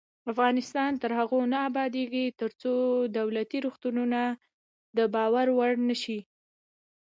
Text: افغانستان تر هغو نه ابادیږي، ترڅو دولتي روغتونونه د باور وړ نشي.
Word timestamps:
افغانستان 0.31 0.91
تر 1.01 1.11
هغو 1.19 1.39
نه 1.51 1.57
ابادیږي، 1.69 2.25
ترڅو 2.39 2.73
دولتي 3.19 3.57
روغتونونه 3.65 4.21
د 4.97 4.99
باور 5.13 5.47
وړ 5.57 5.71
نشي. 5.89 6.19